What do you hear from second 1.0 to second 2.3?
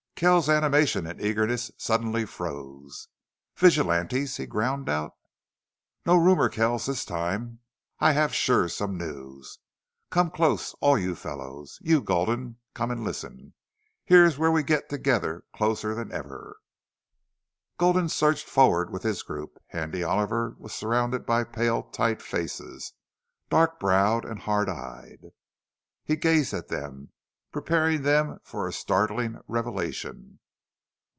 and eagerness suddenly